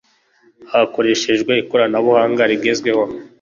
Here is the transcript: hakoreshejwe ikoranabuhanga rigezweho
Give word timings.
hakoreshejwe 0.71 1.51
ikoranabuhanga 1.63 2.43
rigezweho 2.51 3.03